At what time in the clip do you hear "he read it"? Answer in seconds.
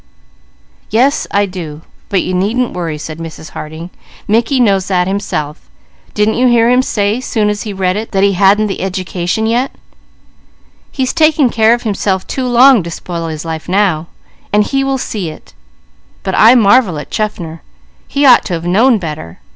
7.61-8.11